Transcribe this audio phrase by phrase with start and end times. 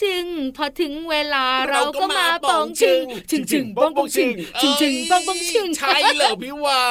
[0.00, 0.24] ชึง
[0.56, 6.86] พอถึงเวลาเราก็มาปองชึงชึงชึงปองปองชึงชึงชึงปองปองชึงใช่เหรอพี่วา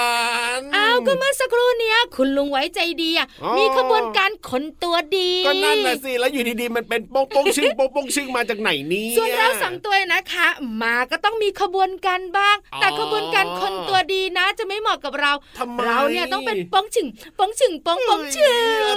[0.59, 10.47] นอ้าวก็เมื่อสักครู่เนี้ยคุณลุงไว้ใจดีอะมีขบวนการขนตัวดี ก็นั่นน่ะสิแล้วอยู่ดีๆมันเป็นปองปองชึงปองปองชึงมาจากไหนนี่ส่วนเราสองตัวนะคะ
[10.81, 15.31] มาก็ต้องมีขบวนการบ้าง แต่ขบวนการคนตัวดีนะ จะไม่เหมาะกับเรา
[15.85, 17.07] เราเนี่ยต้องเป็นปองชึง
[17.39, 18.53] ปองชึงปองปองชึง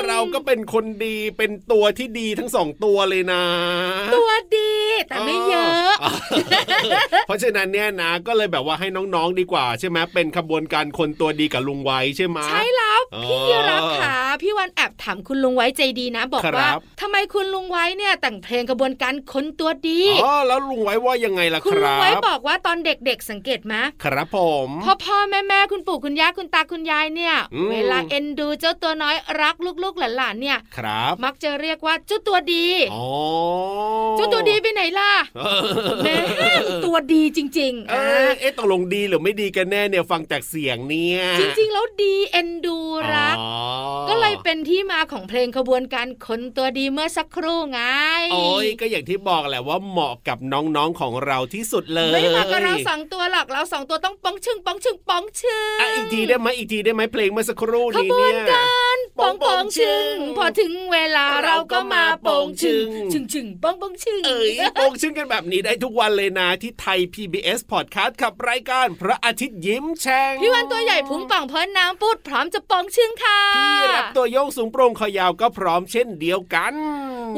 [0.06, 3.42] เราก็เป็นคนดีเป็นตัวที่ดีทั้งสองตัวเลยนะ
[4.14, 4.72] ตัวดี
[5.08, 5.92] แต่ไม่เยอะ
[7.26, 16.68] เพราะฉะนั้นเนี่ยนะก็เลยแบบว่าให้น้องๆดีกว่า ใช่ไหมเป็นขบวนการคนตัวดีกับลุงไว้ใช่ไหมใช่แล้วพี่รับค่ะพี่วันแอบถามคุณลุงไว้ใจดีนะ บอกว่า
[17.00, 23.74] ทำไมคุณลุงไว้เนี่ยแต่งเพลงขบวนการคนตัวดีอ๋อแล้วลุงไว้ว่ายังไงล่ะครับคุณลุงไว้บอกว่าตอนเด็กๆสังเกตไหม
[24.04, 27.34] ครับผมพ่อพ่อแม่แม่คุณปู่คุณย่าคุณตาคุณยายเนี่ย
[27.70, 33.06] เวลาเอ็นดูเจ้าตัวน้อยรักลูกๆหลานๆเนี่ยครับ มักจะเรียกว่าเจ้าตัวดีอ๋อ
[34.16, 35.12] เจ้าตัวดีไปไหนล่ะ
[36.04, 36.16] แม่
[36.84, 37.94] ตัวดีจริง ๆ เอ
[38.26, 42.78] อเอ๊ะตกลงดีหรือไม่ดีกันแน่เนี่ยฟังจากเสียงเนี่ย จริง ๆ แล้วดีเอ็นดู
[43.12, 43.36] รัก
[44.08, 47.80] ก็เลยเป็นที่มาของเพลงขบวนการคนตัวดีเมื่อสักครู่ไง
[48.32, 58.62] โอ้ยก็อย่างที่บอกแหละว่าเหมาะกับน้องๆของเราที่สุดเลยไม่มากับเราสองตัวหรอกเราสองตัวต้องป้องชึงป้องชึงป้องชึงอะอีกทีได้ไหมอีกทีได้ไหมเพลงเมื่อสักครู่นี้เนี่ยขบวนกา
[58.96, 64.50] รป้องป้องชึงพอถึงเวลาเราก็มาป้องชึงชึงชึงป้องป้องชึงเอ้ย
[64.80, 76.74] ป้องชึงกันแบบนี้ได้ทุกวันเลยนะที่ไทย PBS Podcast ขับรายการพระอาทิตย์ยิ้มแฉ่งพี่วันตัวใหญ่พุงป่องเพิ่นน้ำปุดพร้อมจะปองชึงค่ะพี่รับตัวโยงสูงโปร่งคอยาวก็พร้อมเช่นเดียวกัน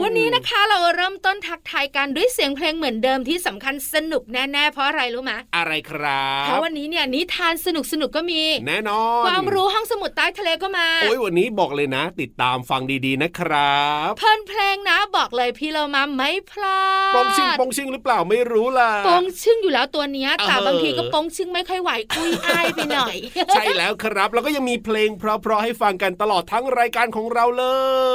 [0.03, 16.81] วันนี้นะคะเราเริ่มต้นทักทายกันด้วยเสียงเพลงเหมือนเดิมที่สำคัญสนุกแน่ๆเพราะอะไรรู้ไหมอะไรครับเพราะวันนี้เนี่ยนิทานสนุกสนุกก็มี แน่นอน ความรู้ห้องสมุดใต้ทะเลก็มาโอ้ยวันนี้บอกเลยนะ ติดตามฟังดีๆนะครับ เพลินเพลงนะบอกเลยพี่เรามาไม่พลา
[17.13, 23.17] ดปองชิงปองชิงหรือเปล่าไม่รู้ล่ะปองชึ่งอยู่แล้วตัวเนี้ยแต่บางทีก็ปองชึ่งไม่ค่อยไหวอุ้ยอายไปหน่อย
[23.55, 27.65] ใช่แล้วครับ แล้วก็ยังมีเพลงเพราะๆให้ฟังกันตลอดทั้งรายการของเราเล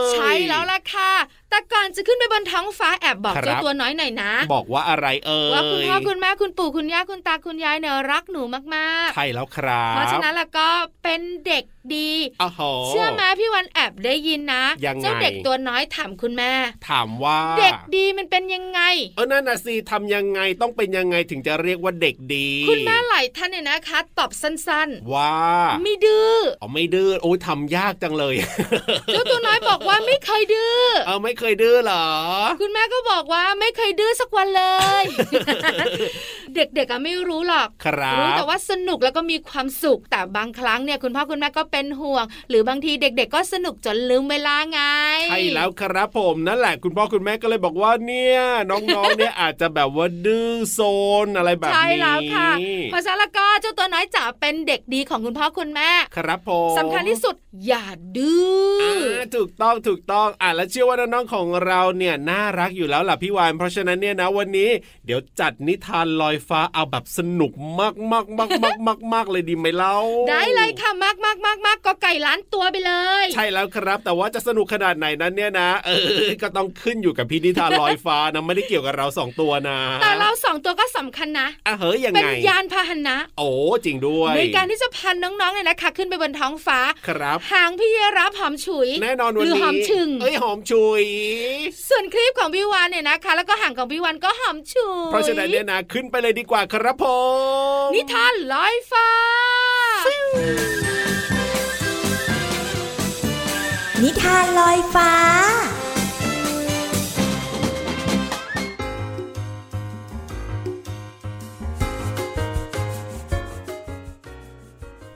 [0.10, 1.12] ย ใช่แล้วล่ะค่ะ
[1.50, 8.42] แต่ก่อนจะขึ้นไปบนท้องฟ้าแอบบอกเจ้าตัวน้อยหน่อยนะ บอกว่าอะไรเอ่ยว่าคุณพ่อคุณแม่คุณปู่คุณย่าคุณตาคุณยายเนี่ยรักหนู
[8.76, 10.68] มากๆใช่แล้วครับเพราะฉะนั้นแล้วก็
[11.04, 11.64] เป็นเด็ก
[11.96, 12.12] ดี
[12.88, 14.64] เชื่อไหมพี่วันแอบได้ยินนะ
[15.02, 16.52] เจ้าเด็กตัวน้อยถามคุณแม่
[16.90, 18.80] ถามว่า เด็กดีมันเป็นยังไง
[19.16, 25.34] เออนั่นน่ะสิทำยังไงต้องเป็นยังไงถึงจะเรียกว่าเด็กดี คุณแม่หลายท่านเนี่ยนะคะตอบสั้นๆ ว่า
[25.84, 28.36] ไม่ดื้ออ๋อไม่ดื้อโอ้ยทำยากจังเลย
[29.14, 32.08] เจ้าตัวน้อยบอกว่าไม่เคยดื้อเออไม่เคยยดื้อเหรอ
[32.62, 34.64] คุณแม่ก็บอกว่าไม่เคยดื้อสักวันเล
[35.02, 35.04] ย
[36.56, 44.80] เด็กๆอะไม่รู้หรอกครับรู้แต่ว่าสนุกแล้วก็มีความสุขแต่บางครั้งเนี่ยคุณพ่อคุณแม่ก็เป็นห่วง หรือบางทีเด็ก ๆ ก็สนุกจนลืมเวลาไง
[45.30, 48.40] ใช่แล้วครับผมนั่นแหละคุณพ่อคุณแม่ก็เลยบอกว่าเนี่ย
[48.70, 50.80] น้องๆเนี่ยอาจจะแบบว่าดื้อโซ
[51.26, 52.50] นอะไรแบบนี้ใช่แล้วค่ะ
[52.92, 57.36] เพราะฉะนั้นแล้วก็เจ้าตัวน้อยจะเป็นเด็กดีของคุณพ่อคุณแม่ครับผมสำคัญที่สุด
[57.68, 57.86] อย่า
[58.18, 58.42] ดื้
[58.78, 64.70] ออ่าอถูกต้องถูกต้องอะแล้วเชื่อว่าน้องๆของเราเนี่ยน่ารักอยู่แล้วล่ะพี่วานเพราะฉะนั้นเนี่ยนะวันนี้
[65.06, 69.98] เดี๋ยวจัดนิทานลอยฟ้าเอาแบบสนุกมากมากมากมากมากมากเลยดีไหมเล่า
[70.30, 72.94] ได้เลยค่ะมากมากมากมากก็ไก่ล้านตัวไปเล
[73.24, 75.90] ย ใช่แล้วครับ แต่ว่าจะสนุกขนาดไหนนั้นเนี่ยนะ เอ
[76.24, 83.50] อก็ต้องขึ้นอยู่กับพี่นิทานลอยฟ้านะไม่ได้เกี่ยวกับเราสองตัวนะแต่เราสองตัวก็สำคัญนะอะเฮ้ยยังเป็นไงยานพาหนะ โอ้
[83.86, 91.04] จริงด้วยในการที่จะพันน้องๆเนี่ยนะคะขึ้นไปบนท้องฟ้าครับหางพี่รับหอมฉุย แน่นอนวันหรือนี้หอมชึงเอ้ยหอมชุย
[91.90, 97.06] ส่วนคลิปของพี่วานเนี่ยนะคะ แล้วก็หางของพี่วานก็หอมฉุยเพราะฉะนั้นเนี่ยนะขึ้นไปเลยดีกว่าครับผ
[97.86, 99.08] มนิทานลอยฟ้า
[104.04, 105.12] นิทานลอยฟ้า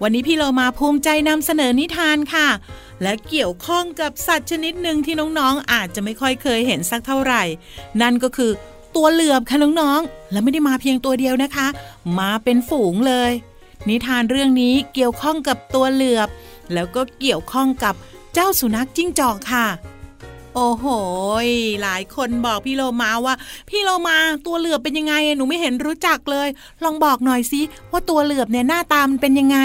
[0.03, 2.49] วันนี้พี่เรามาภูมิใจนำเสนอนิทานค่ะ
[3.01, 7.43] และเกี่ยวข้องกับสัตว์ชนิดหนึ่งที่น้องๆอาจจะไม่ค่อยเคยเห็นสักเท่าไหร่
[8.01, 8.51] นั่นก็คือ
[8.95, 11.67] ตัวเหลือบค่ะน้องๆ และไม่ได้มาเพียงตัวเดียวนะคะ
[12.19, 13.31] มาเป็นฝูงเลย
[13.87, 16.29] นิทานเรื่องนี้เกี่ยวข้องกับตัวเหลือบ
[16.73, 17.93] แล้วก็เกี่ยวข้องกับ
[18.33, 19.67] เจ้าสุนัขจิ้งจอกค่ะ
[20.55, 20.85] โอ้โห
[21.81, 23.35] หลายคนบอกพี่โลมาว่า
[23.69, 26.47] พี่โลมาตัวเหลือบเป็นยังไงหนูไม่เห็นรู้จักเลย
[26.83, 27.61] ลองบอกหน่อยสิ
[27.91, 29.57] ว่าตัวเหลือบเนี่ยหน้าตามันเป็นยังไง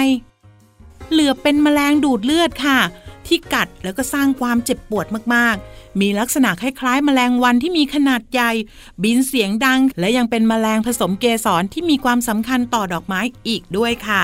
[1.11, 2.79] เหลือบเป็นแมลงดูดเลือดค่ะ
[3.27, 8.51] ที่กัดแล้วก็สร้างความเจ็บปวดมากๆ มีลักษณะคล้ายๆ แมลงวันที่มีขนาดใหญ่
[9.03, 14.23] บินเสียงดัง และยังเป็นแมลงผสมเกสรที่มีความสำคัญต่อดอกไม้อีกด้วยค่ะ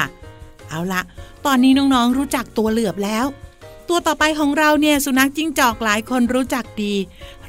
[0.69, 1.01] เอาละ
[1.45, 3.25] ตอนนี้น้องๆรู้จักตัวเหลือบแล้ว
[3.89, 6.93] ตัวต่อไปของเราเนี่ยสุนัขจิ้งจอกหลายคนรู้จักดี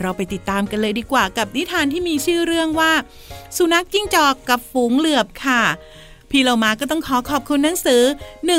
[0.00, 2.93] เราไปติดตามกันเลยดีกว่ากับนิทานที่มีชื่อเรื่องว่า
[3.56, 5.62] สุนัขจิ้งจอกกับฝูงเหลือบค่ะ
[6.37, 8.03] พี่เรามาก็ต้องขอขอบคุณหนังสือ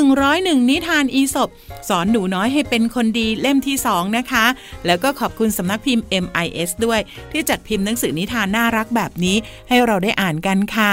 [0.06, 1.48] 101 นิทานอีสบ
[1.88, 4.44] สอนหนูน้อยให้เป็นคนดีเล่มที่ 2 นะคะ
[4.86, 7.00] แล้วก็ขอบคุณสำนักพิมพ์ MIS ด้วย
[7.30, 9.36] ที่จัดพิมพ์หนังสือนิทานน่ารักแบบนี้
[9.68, 10.92] ให้เราได้อ่านกันค่ะ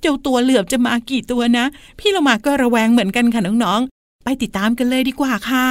[0.00, 1.64] เจ้าตัวเหลือบจะมากี่ตัวนะ
[1.98, 5.66] พี่เรามาก็ระแวงเหมือนกันค่ะน้องๆ ไปติดตามกันเลยดีกว่าค่ะ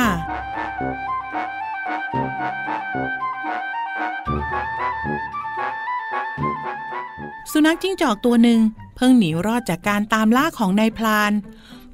[7.51, 8.59] สุนัขจิ้งจอกตัวหนึ่ง
[9.03, 11.31] พิ่งหนีรอดจากการตามล่าของนายพลาน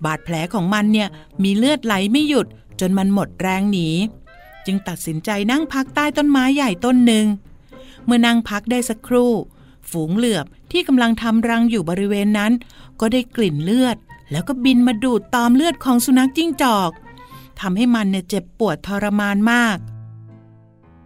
[0.06, 1.10] บาดแผลของมันเนี่ย
[1.44, 2.48] มีเลือดไหลไม่หยุด
[2.80, 3.88] จนมันหมดแรงหนี
[4.66, 7.26] จึงตัดสินใจนั่งพักใต้ต้นไม้ใหญ่ต้นหนึ่ง
[8.06, 9.32] เมื่อนั่งพักได้สักครู่
[9.92, 12.52] ฝูงเหลือบที่กำลังทำรังอยู่บริเวณนั้น
[13.00, 13.98] ก็ได้กลิ่นเลือด
[14.32, 16.92] แล้วก็บินมาดูดตอมเลือดของสุนัขจิ้งจอก
[17.60, 19.78] ทำให้มันเนี่ยเจ็บปวดทรมานมาก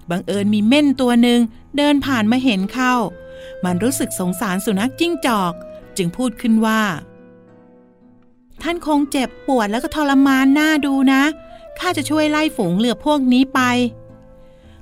[0.09, 1.39] บังเอิญมีเม่นตัวหนึ่ง
[1.77, 2.93] เดินผ่านมาเห็นเข้า
[3.63, 5.53] มันรู้สึกสงสารสุนัขจิ้งจอก
[5.97, 6.81] จึงพูดขึ้นว่า
[8.61, 11.23] ท่านคงเจ็บปวดแล้วก็ทรมานหน้าดูนะ
[11.79, 13.59] ข้าจะช่วยไล่ฝูงเหลือพวกนี้ไป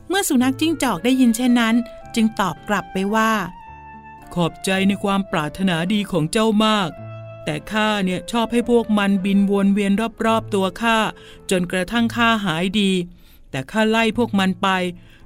[0.08, 1.76] เมื่อสุนัขจิ้งจอกได้ยินเช่นนั้น
[2.16, 3.32] จึงตอบกลับไปว่า
[4.34, 6.90] ขอบใจในความปรารถนาดีของเจ้ามาก
[7.46, 9.92] แต่ข้าเนี่ยชอบให้พวกมันบินวนเวียน
[10.26, 10.98] รอบๆตัวข้า
[11.52, 12.92] จนกระทั่งข้าหายดี
[13.52, 14.68] แต่ข้าไล่พวกมันไป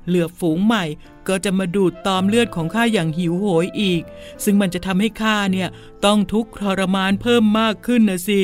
[0.08, 0.84] เหลือฝูงใหม่
[1.28, 4.02] ก็จะมาดูดตอมเลือดของข้าอย่างหิวโหยอีก
[4.44, 5.70] ซึ่งมันจะทำให้ข้าเนี่ย
[6.06, 8.42] ต้องทุกข์ทรมานเพิ่มมากขึ้นนะสิ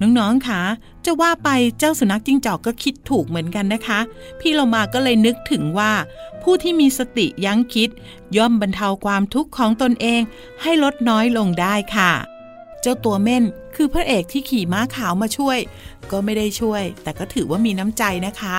[0.00, 0.62] น้องๆคะ
[1.04, 1.48] จะว่าไป
[1.78, 4.00] เจ้าสุนัขจิ้งจอกก็คิดถูกเหมือนกันนะคะ
[4.40, 5.92] พี่เรามาก็เลยนึกถึงว่า
[6.42, 7.88] ผู้ที่มีสติยั้งคิด
[8.36, 10.20] ย่อมบรรเทาความทุกข์ของตนเอง
[10.62, 12.12] ให้ลดน้อยลงได้ค่ะ
[12.80, 13.44] เจ้าตัวเม่น
[13.76, 15.58] คือพระเอกที่ขี่ม้าขาวมาช่วย
[16.10, 18.58] ก็ไม่ได้ช่วย แต่ก็ถือว่ามีน้ำใจนะคะ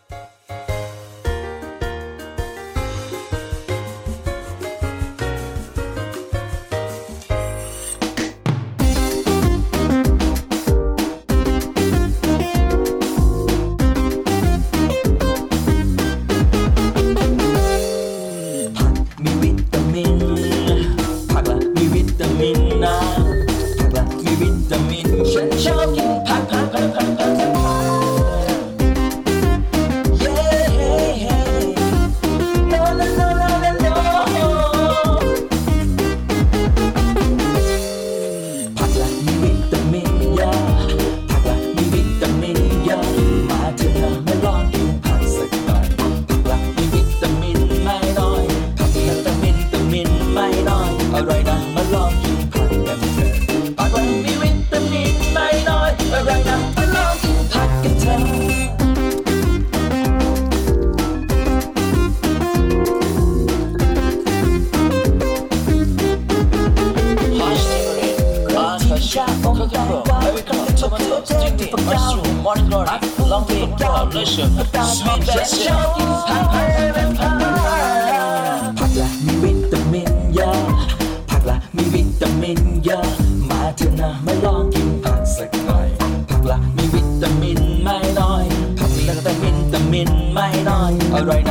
[82.41, 83.05] มินเยอะ
[83.49, 85.87] มาเถอะนะมาลองกินผักสักหน่อย
[86.29, 88.45] ผักละมีวิตามินไม่น้อย
[88.79, 91.50] ผักละแต่วิตามินไม่น้อยอร่อยน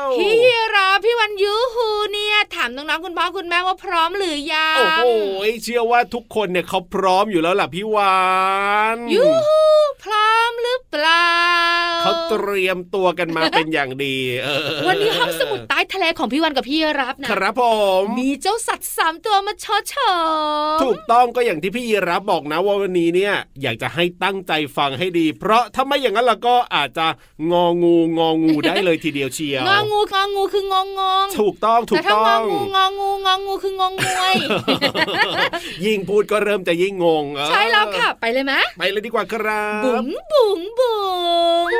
[0.00, 0.36] วพี่
[0.76, 5.02] รับพี่วันยูฮูเนี่ยถามน้องๆคุณพ่อคุณแม่ว่าพร้อมหรือยังโอ้โห
[5.62, 8.16] เชื่อว่าทุกคนเนี่ยเขาพร้อมอยู่แล้วล่ะพี่วา
[8.96, 9.60] นยูฮู
[10.04, 11.32] พร้อมหรือเปล่า
[12.02, 17.62] เขาเตรียมตัวกันมาเป็นอย่างดีเออวันนี้ห้องสมุดใต้ทะเลของพี่วันกับพี่รับนะครับผ
[18.00, 20.12] มมีเจ้าสัตว์สามตัวมาชอชอ
[20.82, 27.06] ถูกต้องก็อย่างที่พี่ยีรับบอกนะว่าวันนี้เนี่ยอยากจะให้ตั้งใจฟังให้ดี เพราะถ้าไม่อย่างนั้นเราก็อาจจะ
[27.52, 34.36] งองูงองูได้เลยทีเดียวเชียวงองูงองูคืองงงงถูกต้องถูแต่กถ้าต้งอองงูงองูงองูคืองงงวย
[35.84, 40.98] ยิ่งพูดก็เริ่มจะยิ่งงงเออใช่แล้วค่ะไปเลยไหมไปเลยดีกว่าครับบุ๋งบุ๋งบุ๋
[41.66, 41.70] ง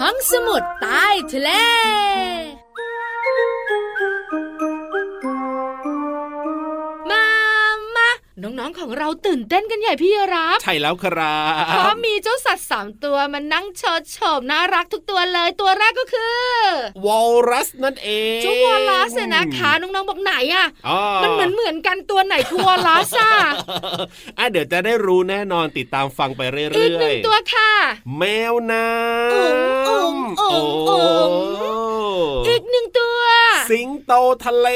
[0.00, 1.50] ห้องสมุดใต้ทะเล
[8.42, 11.36] น้องๆของเราตื่นเต้นกันใหญ่พี่รับ ใช่แล้วครั
[11.68, 16.50] เพราะบมีเจ้าสัตว์สามตัวมานั่งเชิดโฉมน่ารักทุกตัวเลยตัวแรกก็คือ
[17.06, 23.32] วอลรัสนั่นเองเจ้าวอลลัสเนี่ยนะคะน้องๆบอกไหนอะอ๋อมันเหมือนเหมือนกันตัวไหนคือวอลลัสอะ
[24.38, 27.70] อะเดี๋ยวจะได้รู้แน่นอนติดตามฟังไปเรื่อยๆอีกหนึ่งตัวค่ะ
[28.18, 33.20] แมวน้ำอุ๋งอุ๋งอุ๋งอุ๋งโอีก หนึ่งตัว
[33.70, 34.12] สิงโต
[34.44, 34.68] ทะเล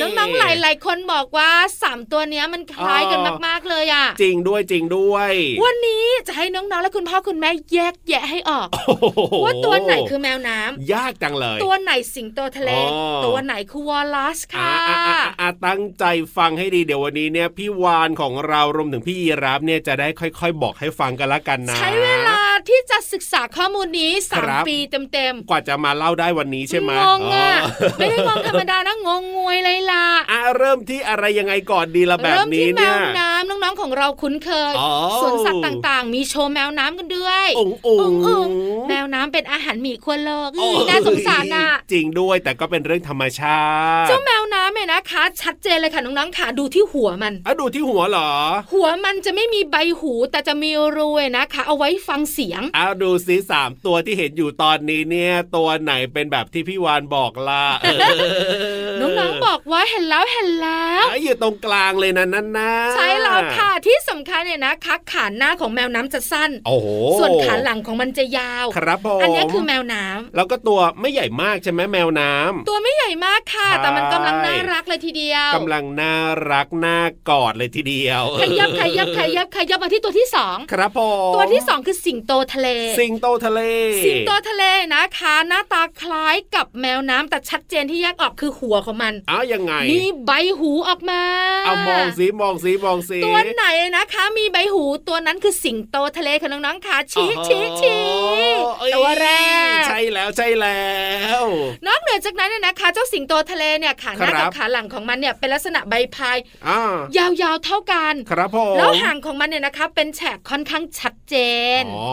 [0.00, 1.50] น้องๆหลายๆคนบอกว่า
[1.82, 5.32] สามตัวเนี้ยมันคล้ายกันอ๋อมากๆเลยอะจริงด้วยจริงด้วย
[5.64, 16.04] วันนี้จะให้น้องๆและคุณพ่อคุณแม่แยกแยะให้ออกโอ้โหว่าตัวไหนคือแมวน้ำยากจังเลย ตัวไหนสิงโตทะเลอ๋อตัวไหนคือวอลลัสอ่าค่ะอ่าอ่าอ่าตั้งใจ
[16.36, 22.38] ฟังให้ดีเดี๋ยววันนี้เนี่ยพี่วานของเรารวมถึงพี่ยีรับเนี่ยจะได้ค่อย ๆ บอกให้ฟังกันละกันนะ ใช้เวลา
[22.68, 38.50] ที่จะศึกษาข้อมูลนี้สาคมรับปีเต็มกว่าจะมาเล่าได้วันนี้ๆใช่ไหมงงอะอ๋อไม่ได้งงธรรมดานะงงงวยเลยล่ะอะเริ่มที่อะไรยังไงก่อนดีละแบบเริ่มนี้ที่แมเนี่ยวน้ำน้องๆของเราคุ้นเคยอ๋อสวนสัตว์ต่างๆ มีโชว์แมวน้ำกันด้วยอุ๋งอุ๋งอุ๋ง
[38.88, 43.60] แมวน้ำเป็นอาหารหมีควรโลกโอ้อีน่าสงสารน่ะจริงด้วยแต่ก็เป็นเรื่องธรรมชา
[44.04, 48.30] ติเจ้าแมวน้ำเนี่ยนะคะ ชัดเจนเลยค่ะน้องๆค่ะดูที่หัวมันอะดูที่หัวเหรอ
[48.72, 57.88] หัวมันจะไม่มีใบหูแต่จะมีรูเนี่ยนะคะ เอาไว้ฟังเสียงเอาดูสิสามตัวที่เห็นอยู่ตอนนี้เนี่ยตัวไหนเป็นแบบที่พี่วานบอกล่ะเอ
[58.90, 66.86] อน้องๆบอกว่าเห็นแล้วเห็นแล้วอะอยู่ตรงกลางเลยนะนั่นนะใช่แล้วค่ะที่สำคัญเนี่ยนะคะขาหน้าของแมวน้ำจะสั้นโอ้โห
[67.18, 76.14] ส่วนขาหลังของมันจะยาวครับผมอันนี้คือแมวน้ำแล้วก็ตัวไม่ใหญ่มากใช่ไหมแมวน้ำตัวไม่ใหญ่มากค่ะใช่แต่มันกำลังน่ารักเลยทีเดียวกำลังน่า
[76.50, 82.68] รักน่ากอดเลยทีเดียวขยับขยับขยับขยับมาที่ตัวที่สองครับผมตัวที่สองคือสิงโตทะเล
[82.98, 83.60] สิงโตทะเล
[84.04, 91.22] สิงโตทะเลนะคะ หน้าตาคล้ายกับแมวน้ำแต่ชัดเจนที่แยกออกคือหัวของมันอ้าวยังไงมีใบหูออกมา
[91.66, 98.00] เอามองสิมองสิมองสิตัวไหนนะคะ มีใบหูตัวนั้นคือสิงโตทะเลค่ะน้องๆค่ะชี้โอ้โหชี้ชี้
[98.78, 99.28] เอ้ยตัวแร
[99.80, 100.86] กใช่แล้วใช่แล้
[101.40, 101.42] ว
[101.86, 106.80] นอกเหนือจากนั้นเนี่ยนะคะ เจ้าสิงโตทะเลเนี่ยขาหน้าครักับบขาหลังของมันเนี่ยเป็นลักษณะใบพายอ่า
[107.16, 111.34] ยาวๆเท่ากันครับผมแล้วหางของมันเนี่ยนะคะ เป็นแฉกค่อนข้างชัดเจ
[111.80, 112.08] นอ๋อ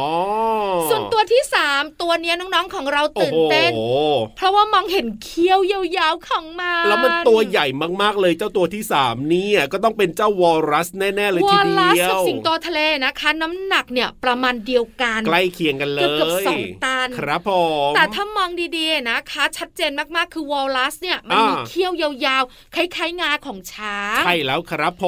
[0.90, 3.98] ส่วนตัวที่สามตัวเนี้ยน้องๆของเราตื่นเต้นโอ้โห
[4.36, 7.66] เพราะว่ามองเห็นเขี้ยวยาวๆของมัน แล้วมันตัวใหญ่
[8.02, 17.52] มากๆเลยเจ้าตัวที่สามเนี่ยก็ต้องเป็นเจ้าวอลรัสแน่ๆเลยทีวอลเดีลัสยกับวสิงโตทะเลนะคะ น้ำหนักเนี่ยประมาณเดียวกัน ใกล้เคียงกันเลยเกือบๆสองตันครับผ
[17.90, 25.06] มแต่ถ้ามองดีๆนะคะ ชัดเจนมากๆคือวอลลัสเนี่ยมันมีอ่าเขี้ยวยาวๆคล้ายๆงาของช้างใช่แล้วครับผ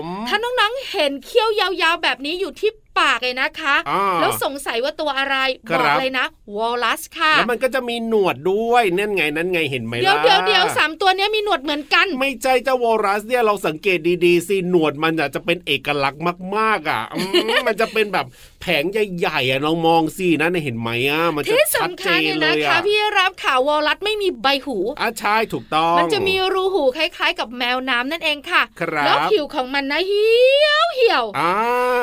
[0.00, 5.36] ม ถ้าน้องๆเห็นเขี้ยวยาวๆแบบนี้อยู่ที่ ปากเลยนะคะอ่าแล้วสงสัยว่าตัวอะไร
[5.68, 16.22] ครับบอกเลยนะวอลลัสค่ะแล้วมันก็จะมีหนวดด้วยนั่นไงนั่นไงเห็นไหมเดี๋ยวล่ะเดี๋ยวเดี๋ยวสามตัวเนี้ยมีหนวดเหมือนกัน ไม่ใช่เจ้าวอลรัสเนี่ยเราสังเกตดีๆสิหนวดมันอะจะเป็นเอกลักษณ์
[16.56, 18.26] มากๆอะอืมมันจะเป็นแบบ
[18.60, 31.52] แผงใหญ่ๆอะลองมองสินะเห็นไหมอะมันจะที่ชัดสำเจคัญนเนี่ยเลนะยคะอะพี่รับข่าววอลลัสไม่มีใบหูอะใช่ถูกต้อง มันจะมีรูหูคล้ายๆ กับแมวน้ำนั่นเองค่ะครับแล้วผิวของมันนะเหี่ยวเหี่ยวอ่า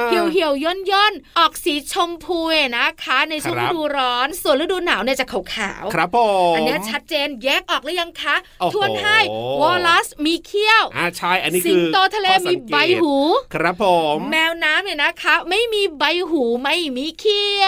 [0.09, 2.39] เหี่ยวเหี่ยวย่นย่นๆออกสีชมพู
[2.77, 6.17] นะคะ ในช่วงครัฤบดูร้อน ส่วนฤดูหนาวเนี่ยจะขาวๆครับผ
[6.51, 9.17] มอันเนี้ยชัดเจนแยกออกหรือยังคะโอ้โหทวนให้
[9.61, 13.15] วอลลัสมีเขี้ยวอ่าใช่อันนี้สิคืงอโตทะเลข้อสัมีงกตใบหู
[13.53, 13.85] ครับผ
[14.15, 17.65] ม แมวน้ำเนี่ยนะคะ ไม่มีใบหูไม่มีเขี้ย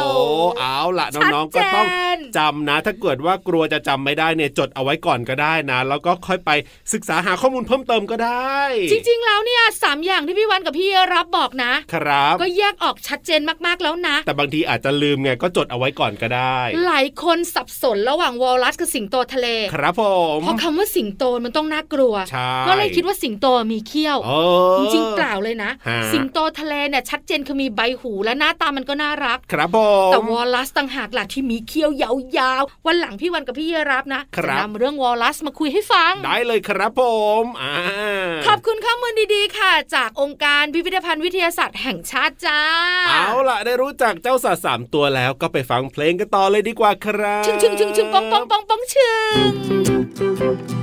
[0.00, 0.22] วโอ้
[0.60, 6.50] เอาล่ะน้องๆก็ต้องชัดเจนจำนะ ถ้าเกิดว่ากลัวจะจำไม่ได้เนี่ยจดเอาไว้ก่อนก็ได้นะ แล้วก็ค่อยไป
[6.92, 8.58] ศึกษาหาข้อมูลเพิ่มเติมก็ได้
[8.90, 20.02] จริงๆแล้วเนี่ยสามอย่างที่พี่วันกับพี่รับบอกนะ ครับ ก็แยกออกชัดเจนมากๆแล้วนะ แต่บางทีอาจจะลืมไงก็จดเอาไว้ก่อนก็ได้ หลายคนสับสนระหว่างวอลลัสกับสิงโตทะเล ครับผ
[20.36, 24.32] มเพราะคำว่าสิงโตมันต้องน่ากลัวใช่ก็เลยคิดว่าสิงโตมีเขี้ยวเอ
[24.74, 37.02] อจริงๆเปล่าเลยนะฮะสิงโตทะเลเนี่ยชัดเจนคือมีใบหูและหน้าตามันก็น่ารัก ครับผมแต่วอลลัสต่างหากล่ะที่มีเขี้ยวยาวๆ วันหลังพี่วันกับพี่เยรับนะครับจะนำเรื่องวอลลัสมาคุยให้ฟัง ได้เลยครับผ
[37.42, 37.74] มอ่า
[38.46, 42.60] ขอบคุณข้อมูลดีๆ ค่ะ จากองค์การพิพิธภัณฑ์วิทยาศาสตร์แห่งชาติจ้า
[43.10, 49.12] เอาล่ะได้รู้จักเจ้าสัตว์สามตัวแล้วก็ไปฟังเพลงกันต่อเลยดีกว่าครับชึงชึงชึงชึงปองปองปองปองชึ
[49.48, 50.79] ง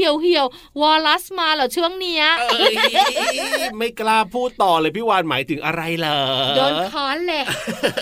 [0.00, 0.46] หี่ยวเหี่ยว
[0.80, 2.74] วอลลัสมาเหรอช่วงเนี้ยเอ้ย
[3.78, 6.18] ไม่กล้าพูดต่อเลยพี่วานหมายถึงอะไรเหรอ
[6.56, 7.42] โดนค้อนเลย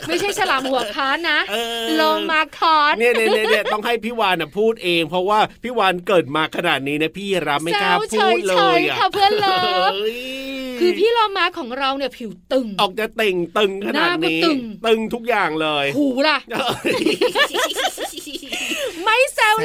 [0.08, 9.58] ไม่ใช่ฉลามหัวค้อนนะเออลงมาค้อนเนี่ยเนี่ยเนี่ยเนี่ยต้องให้พี่วานน่ะพูดเอง เพราะว่าพี่วานเกิดมาขนาดนี้นะพี่รับไม่กล้าแซวพูดเลเฉยยๆอะค่ะเพื่อนเลิ
[9.90, 10.18] ฟฮ้ย
[10.80, 16.68] คือพี่เรามาของเราเนี่ยผิวตึง ออกจะเต่งตึงขนาดนี้หน้าก็ตึงตึงทุกอย่างเลย หูล่ะเอ้
[17.00, 17.67] ยไม่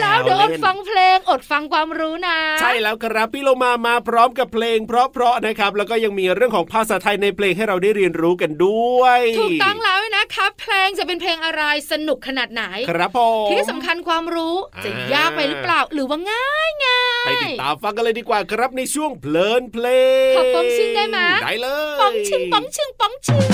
[0.01, 19.86] แซวแล้วแซวเดี๋ยวอดเล่นฟังเพลงอดฟังความรู้นะ ใช่แล้วครับพี่โลมามาพร้อมกับเพลง เพราะๆนะครับ แล้วก็ยังมีเรื่องของภาษาไทยในเพลงให้เราได้เรียนรู้กันด้วย ถูกต้องแล้วนะคะเพลงจะเป็นเพลงอะไรสนุกขนาดไหน ครับผมที่สำคัญความรู้จะอ่ายยากไปหรือเปล่าหรือว่าง่ายง่ายไปติดตามฟังกันเลยดีกว่าครับในช่วงเพลินเพล
[20.32, 23.49] งขอปองชิงได้ไหมได้เลยป๋องชึงป๋องชึงป๋องชึง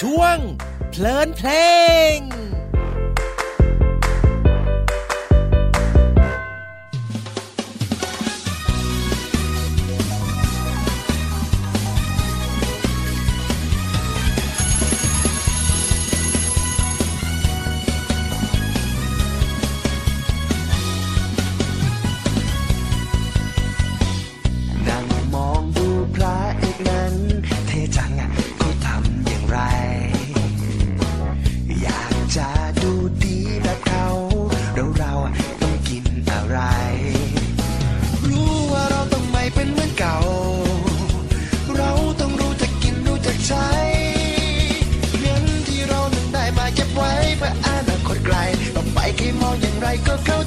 [0.00, 0.38] ช่วง
[0.90, 1.50] เพลินเพล
[2.14, 2.59] งนั่งมอง
[49.60, 50.38] อย่างไรก็เข้า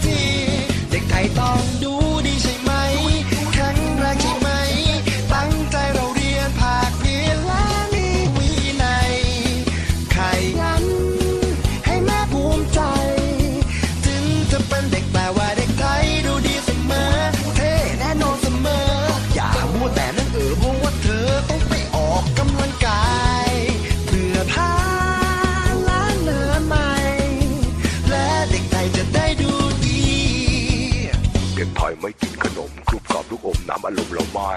[33.86, 34.52] อบลูกอมน้ำอารมณ์เราไม่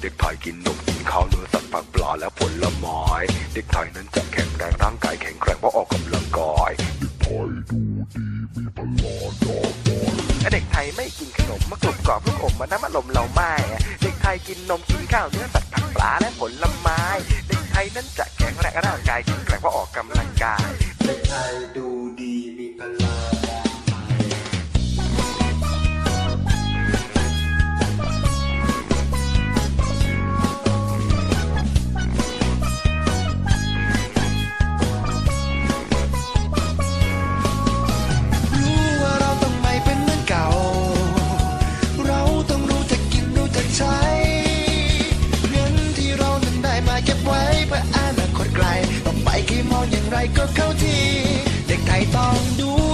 [0.00, 3.02] เด็กไทยกินนมกินข้าวเนื้อสัตว์ผักปลาและผลไม้
[3.54, 6.70] เด็กไทยนั้นจะแข็งแรงร่างกายแข็งแกร่งเพราะออกกำลังกาย
[10.52, 13.52] เด็กไทยไม่กินขนมมากรุบกรอบลูกอมมาน้ำอารมณ์เราไม่
[14.02, 17.02] เด็กไทยกินนมกินข้าวเนื้อสัตว์ผักปลาและผลไม้
[17.48, 20.68] เด็กไทยนั้นจะแข็งแรงร่างกายแข็งแกร่งเพราะออกกำลังกาย
[21.04, 21.86] เด็กไทยดู
[22.20, 23.15] ดีมีพลัง
[50.36, 50.98] ก็เข้าที
[51.66, 52.85] เด็กไทยต้องดู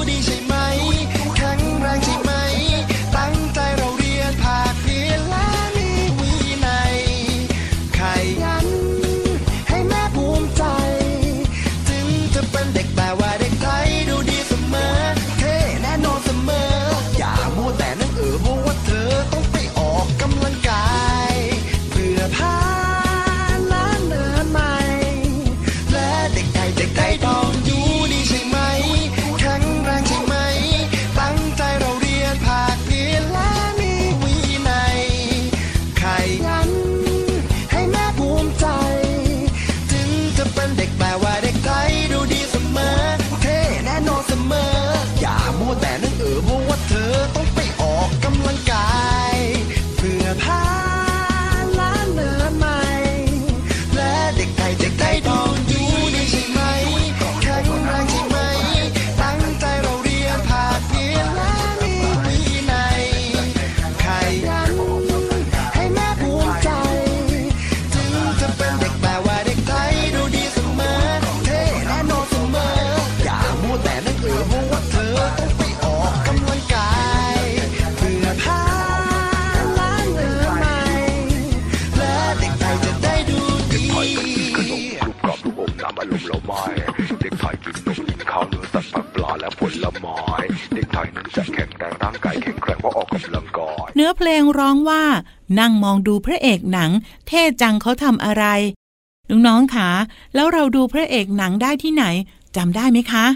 [94.13, 95.05] อเพลงร้องว่า
[95.59, 96.91] นั่งมองดูพระเอกหนัง
[97.27, 98.45] เท่จังเขาทำอะไร
[99.31, 99.91] น้องๆคะ
[100.35, 102.05] แล้วเราดูพระเอกหนังได้ที่ไหน
[102.57, 103.27] จำได้ไหมคะ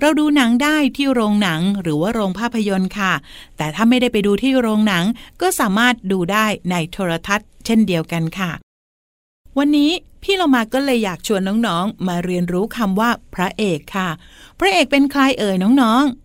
[0.00, 3.12] เราดูหนังได้ที่โรงหนังหรือว่าโรงภาพยนตร์ค่ะ
[3.56, 5.04] แต่ถ้าไม่ได้ไปดูที่โรงหนัง
[5.40, 8.50] ก็สามารถดูได้ในโทรทัศน์ เช่นเดียวกันค่ะ
[9.58, 9.90] วันนี้
[10.22, 14.08] พี่เรามาก็เลยอยากชวนน้องๆ มาเรียนรู้คำว่าพระเอกค่ะ
[14.58, 16.21] พระเอกเป็นใครเอ่ยน้องๆ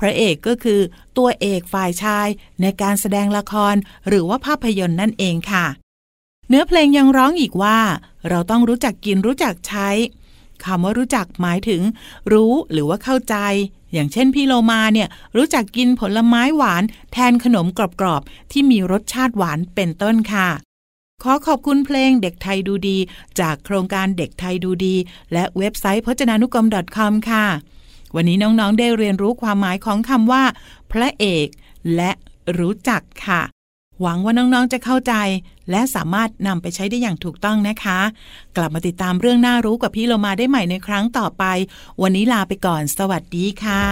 [0.00, 0.80] พระเอกก็คือ
[1.18, 2.28] ตัวเอกฝ่ายชาย
[2.60, 3.74] ในการแสดงละคร
[4.08, 5.66] หรือว่าภาพยนตร์นั่นเองค่ะ
[6.48, 7.78] เนื้อเพลงยังร้องอีกว่า
[8.28, 9.88] เราต้องรู้จักกินรู้จักใช้
[10.64, 11.82] คำว่ารู้จักหมายถึง
[12.32, 13.36] รู้หรือว่าเข้าใจ
[13.92, 16.82] อย่างเช่นพี่โลมาเนี่ยรู้จักกินผลไม้หวาน
[17.12, 17.66] แทนขนม
[18.00, 20.48] กรอบๆ ที่มีรสชาติหวานเป็นต้นค่ะ
[21.22, 22.98] ขอขอบคุณเพลงเด็กไทยดูดี
[23.40, 24.96] จากโครงการเด็กไทยดูดี
[25.32, 27.46] และเว็บไซต์พจนานุกรม .com ค่ะ
[28.14, 30.42] วันนี้น้องๆได้เรียนรู้ความหมายของคำว่า
[30.92, 31.48] พระเอก
[31.96, 32.10] และ
[32.58, 33.42] รู้จักค่ะ
[34.00, 35.14] หวังว่าน้องๆจะเข้าใจ
[35.70, 37.98] และสามารถนำไปใช้ได้อย่างถูกต้องนะคะ
[38.56, 41.44] กลับมาติดตามเรื่องน่ารู้กับพี่โลมาได้ใหม่ในครั้งต่อไป
[42.02, 43.84] วันนี้ลาไปก่อน สวัสดีค่ะ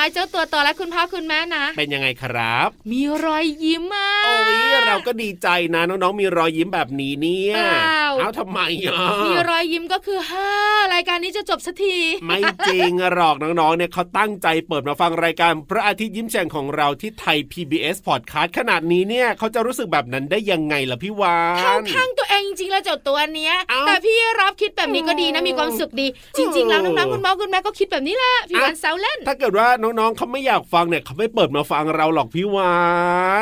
[0.00, 8.94] นี้เจ้าตัวน้อยเจ้าตัวโตและ คุณพ่อคุณแม่นะ เป็นยังไงครับ มีรอยยิ้มอะโอ้ยเราก็ดีใจนะน้องๆมีรอยยิ้มแบบนี้เนี่ยเปล่าเอาทำไมอะ
[9.26, 10.50] มีรอยยิ้มก็คือฮ่า
[10.94, 12.38] รายการนี้จะจบสักที ไม่
[12.68, 26.06] จริงหรอกน้องๆเนี่ยเขาตั้งใจเปิดมาฟังรายการพระอาทิตย์ยิ้มแฉ่งของเราที่ไทย PBS Podcast ขนาดนี้เนี่ยเขาจะรู้สึกแบบนั้นได้ยังไงล่ะพี่วานเข้าข้างตัวเองจริงๆแล้วเจ้าตัวเนี้ยเอ้าแต่พี่รับคิดแบบนี้ก็ดีนะมีความสุขดี
[26.38, 32.76] จริง ๆ แล้วน้องๆคุณพ่อคุณแม่ก็คิดแบบนี้แหละพี่วันเซาเล่น ถ้าเกิดว่าน้องๆเขาไม่อยากฟังเนี่ยเขาไม่เปิดมาฟังเราหรอกพี่วา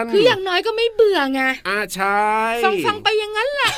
[0.03, 2.27] นคืออย่างน้อยก็ไม่เบื่อไงอ่าใช่
[2.65, 3.73] ฟังฟังๆไปอย่างนั้นแหละ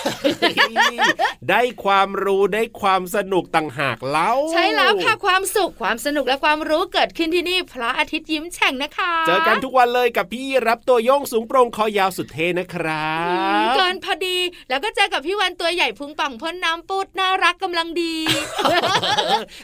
[1.50, 14.36] ได้ความรู้ได้ความสนุกต่างหากเล่าใช่แล้วค่ะความสุขความสนุกและความรู้เกิดขึ้นที่นี่พระอาทิตย์ยิ้มแฉ่งนะคะ เจอกันทุกวันเลยกับพี่รับตัวโยงสูงโปร่งคอยาวสุดเท่นะครัอืมบเกินพอดี
[14.68, 18.14] แล้วก็เจอกับพี่วันตัวใหญ่พุงป่องพ่นน้ำปุดน่ารักกำลังดี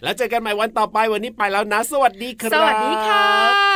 [0.03, 3.76] แล้วเจอกันใหม่วันต่อไปวันนี้ไปแล้วนะ สวัสดีครับ สวัสดีค่ะ